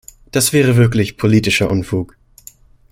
[0.31, 2.17] Das wäre wirklich politischer Unfug.